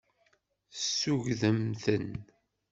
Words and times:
Tessugdem-ten. 0.71 2.07